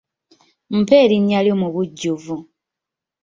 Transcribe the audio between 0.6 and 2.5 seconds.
Mpa erinnya lyo mu bujjuvu